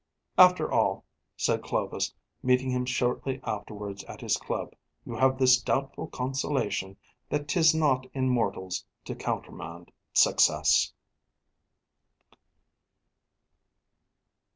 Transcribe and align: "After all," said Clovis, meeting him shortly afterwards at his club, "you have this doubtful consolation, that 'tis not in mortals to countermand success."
"After 0.35 0.71
all," 0.71 1.05
said 1.37 1.61
Clovis, 1.61 2.11
meeting 2.41 2.71
him 2.71 2.87
shortly 2.87 3.39
afterwards 3.43 4.03
at 4.05 4.19
his 4.21 4.35
club, 4.35 4.73
"you 5.05 5.13
have 5.13 5.37
this 5.37 5.61
doubtful 5.61 6.07
consolation, 6.07 6.97
that 7.29 7.47
'tis 7.47 7.75
not 7.75 8.07
in 8.11 8.27
mortals 8.27 8.83
to 9.05 9.13
countermand 9.13 9.91
success." 10.11 10.91